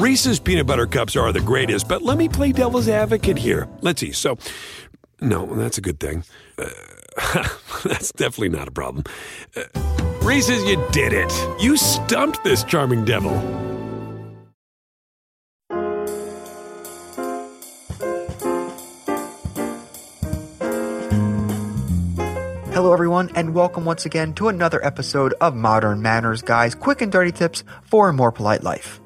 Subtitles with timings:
[0.00, 3.68] Reese's peanut butter cups are the greatest, but let me play devil's advocate here.
[3.82, 4.12] Let's see.
[4.12, 4.38] So,
[5.20, 6.24] no, that's a good thing.
[6.56, 7.46] Uh,
[7.84, 9.04] that's definitely not a problem.
[9.54, 9.64] Uh,
[10.22, 11.30] Reese's, you did it.
[11.60, 13.38] You stumped this charming devil.
[22.72, 27.12] Hello, everyone, and welcome once again to another episode of Modern Manners Guys Quick and
[27.12, 28.98] Dirty Tips for a More Polite Life.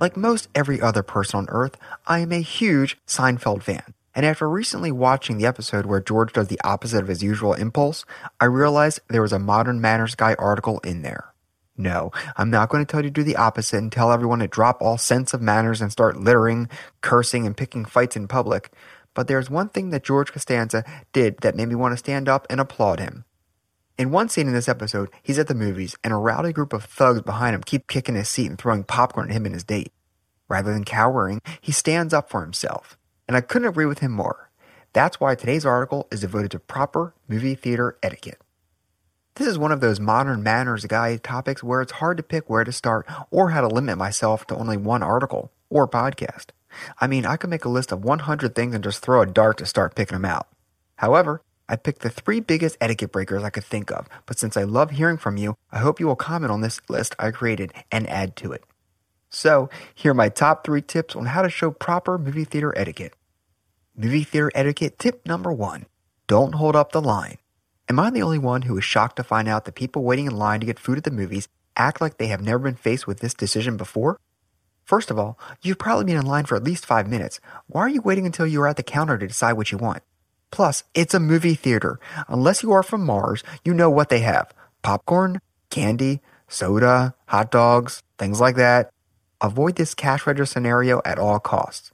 [0.00, 1.76] Like most every other person on earth,
[2.06, 3.94] I am a huge Seinfeld fan.
[4.14, 8.04] And after recently watching the episode where George does the opposite of his usual impulse,
[8.40, 11.32] I realized there was a Modern Manners Guy article in there.
[11.76, 14.46] No, I'm not going to tell you to do the opposite and tell everyone to
[14.46, 16.68] drop all sense of manners and start littering,
[17.00, 18.70] cursing, and picking fights in public.
[19.12, 22.46] But there's one thing that George Costanza did that made me want to stand up
[22.48, 23.24] and applaud him.
[23.96, 26.82] In one scene in this episode, he's at the movies, and a rowdy group of
[26.82, 29.92] thugs behind him keep kicking his seat and throwing popcorn at him and his date.
[30.48, 32.98] Rather than cowering, he stands up for himself.
[33.28, 34.50] And I couldn't agree with him more.
[34.94, 38.40] That's why today's article is devoted to proper movie theater etiquette.
[39.36, 42.64] This is one of those modern manners guide topics where it's hard to pick where
[42.64, 46.46] to start or how to limit myself to only one article or podcast.
[47.00, 49.58] I mean, I could make a list of 100 things and just throw a dart
[49.58, 50.48] to start picking them out.
[50.96, 54.64] However, I picked the three biggest etiquette breakers I could think of, but since I
[54.64, 58.08] love hearing from you, I hope you will comment on this list I created and
[58.08, 58.64] add to it.
[59.30, 63.14] So, here are my top three tips on how to show proper movie theater etiquette.
[63.96, 65.86] Movie theater etiquette tip number one
[66.26, 67.38] don't hold up the line.
[67.88, 70.36] Am I the only one who is shocked to find out that people waiting in
[70.36, 73.20] line to get food at the movies act like they have never been faced with
[73.20, 74.18] this decision before?
[74.84, 77.40] First of all, you've probably been in line for at least five minutes.
[77.66, 80.02] Why are you waiting until you are at the counter to decide what you want?
[80.54, 81.98] Plus, it's a movie theater.
[82.28, 88.04] Unless you are from Mars, you know what they have popcorn, candy, soda, hot dogs,
[88.18, 88.88] things like that.
[89.40, 91.90] Avoid this cash register scenario at all costs.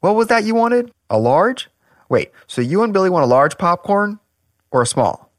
[0.00, 0.90] What was that you wanted?
[1.10, 1.70] A large?
[2.08, 4.18] Wait, so you and Billy want a large popcorn
[4.72, 5.30] or a small?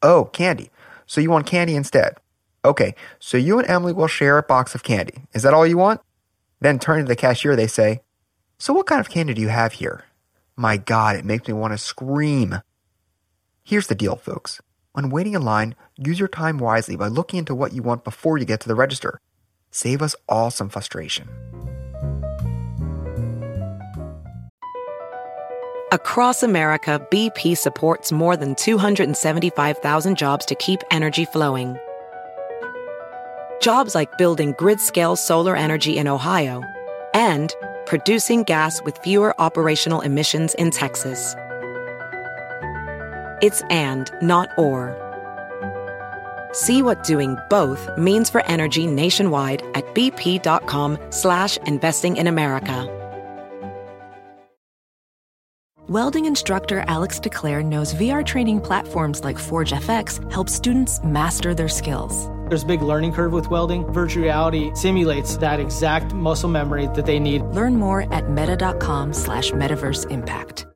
[0.00, 0.70] Oh, candy.
[1.06, 2.18] So you want candy instead.
[2.64, 5.24] Okay, so you and Emily will share a box of candy.
[5.32, 6.00] Is that all you want?
[6.60, 8.02] Then turning to the cashier, they say,
[8.58, 10.04] So what kind of candy do you have here?
[10.56, 12.60] My God, it makes me want to scream.
[13.64, 14.60] Here's the deal, folks.
[14.92, 18.36] When waiting in line, use your time wisely by looking into what you want before
[18.36, 19.18] you get to the register.
[19.70, 21.28] Save us all some frustration.
[25.92, 31.76] Across America, BP supports more than 275,000 jobs to keep energy flowing.
[33.60, 36.62] Jobs like building grid scale solar energy in Ohio
[37.14, 37.54] and
[37.86, 41.34] producing gas with fewer operational emissions in Texas.
[43.42, 44.96] It's and, not or.
[46.52, 52.98] See what doing both means for energy nationwide at bp.com slash investing in America.
[55.88, 61.68] Welding instructor Alex DeClaire knows VR training platforms like Forge FX help students master their
[61.68, 62.28] skills.
[62.52, 63.90] There's a big learning curve with welding.
[63.94, 67.40] Virtual reality simulates that exact muscle memory that they need.
[67.44, 70.66] Learn more at meta.com slash metaverse impact.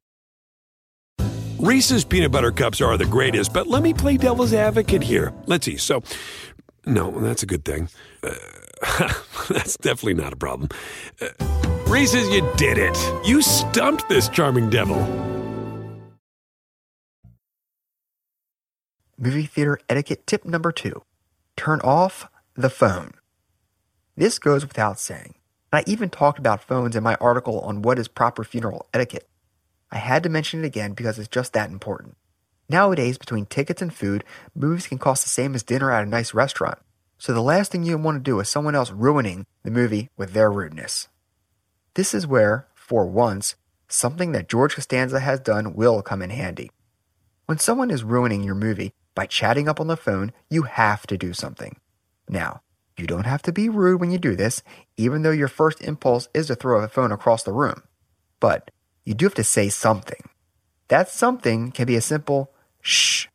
[1.59, 5.35] Reese's peanut butter cups are the greatest, but let me play devil's advocate here.
[5.45, 5.77] Let's see.
[5.77, 6.03] So,
[6.87, 7.91] no, that's a good thing.
[8.23, 8.33] Uh,
[9.51, 10.71] that's definitely not a problem.
[11.21, 11.29] Uh,
[11.89, 12.97] Reese's, you did it.
[13.27, 14.97] You stumped this charming devil.
[19.19, 21.03] Movie theater etiquette tip number two
[21.57, 23.13] turn off the phone.
[24.17, 25.35] This goes without saying.
[25.73, 29.29] I even talked about phones in my article on what is proper funeral etiquette.
[29.91, 32.17] I had to mention it again because it's just that important.
[32.69, 36.35] Nowadays, between tickets and food, movies can cost the same as dinner at a nice
[36.35, 36.79] restaurant.
[37.19, 40.33] So the last thing you want to do is someone else ruining the movie with
[40.33, 41.09] their rudeness.
[41.95, 43.55] This is where, for once,
[43.89, 46.71] something that George Costanza has done will come in handy.
[47.47, 51.19] When someone is ruining your movie by chatting up on the phone, you have to
[51.19, 51.81] do something.
[52.29, 52.61] Now,
[52.97, 54.63] you don't have to be rude when you do this,
[54.97, 57.83] even though your first impulse is to throw a phone across the room.
[58.39, 58.71] But
[59.05, 60.21] you do have to say something.
[60.89, 63.27] That something can be a simple shh.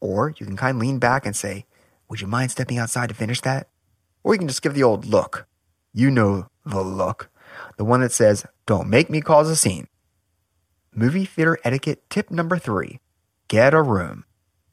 [0.00, 1.66] Or you can kind of lean back and say,
[2.08, 3.68] Would you mind stepping outside to finish that?
[4.22, 5.46] Or you can just give the old look.
[5.92, 7.30] You know the look.
[7.78, 9.88] The one that says, Don't make me cause a scene.
[10.94, 13.00] Movie theater etiquette tip number three
[13.48, 14.24] get a room.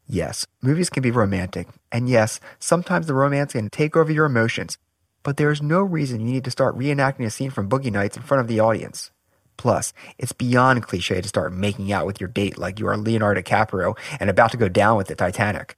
[0.08, 4.78] Yes, movies can be romantic, and yes, sometimes the romance can take over your emotions,
[5.24, 8.16] but there is no reason you need to start reenacting a scene from Boogie Nights
[8.16, 9.10] in front of the audience.
[9.58, 13.42] Plus, it's beyond cliche to start making out with your date like you are Leonardo
[13.42, 15.76] DiCaprio and about to go down with the Titanic.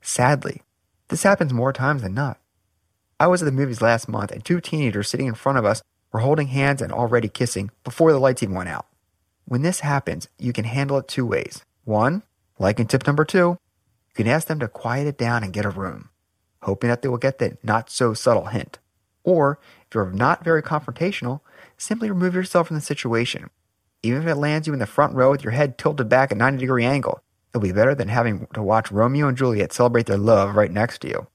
[0.00, 0.62] Sadly,
[1.08, 2.40] this happens more times than not.
[3.20, 5.82] I was at the movies last month, and two teenagers sitting in front of us
[6.10, 8.86] were holding hands and already kissing before the lights even went out.
[9.44, 11.64] When this happens, you can handle it two ways.
[11.84, 12.22] One,
[12.60, 13.58] like in tip number two,
[14.10, 16.10] you can ask them to quiet it down and get a room,
[16.62, 18.78] hoping that they will get the not so subtle hint.
[19.24, 19.58] Or,
[19.88, 21.40] if you're not very confrontational,
[21.78, 23.50] simply remove yourself from the situation.
[24.02, 26.38] Even if it lands you in the front row with your head tilted back at
[26.38, 27.22] 90 degree angle,
[27.52, 31.00] it'll be better than having to watch Romeo and Juliet celebrate their love right next
[31.00, 31.26] to you.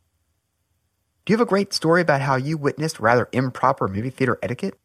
[1.26, 4.78] Do you have a great story about how you witnessed rather improper movie theater etiquette?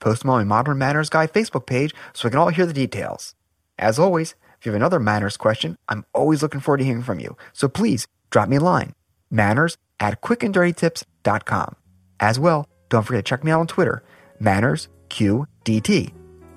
[0.00, 2.72] Post them on my Modern Manners Guy Facebook page so we can all hear the
[2.72, 3.36] details.
[3.78, 7.20] As always, if you have another manners question, I'm always looking forward to hearing from
[7.20, 7.36] you.
[7.52, 8.94] So please drop me a line.
[9.30, 11.76] Manners at quickanddirtytips.com.
[12.20, 14.02] As well, don't forget to check me out on Twitter,
[14.40, 16.12] MannersQDT.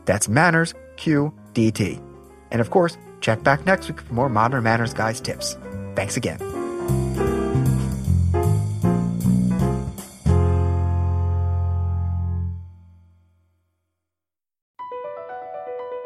[0.05, 2.01] That's MannersQDT.
[2.51, 5.57] And of course, check back next week for more Modern Manners Guys tips.
[5.95, 6.58] Thanks again.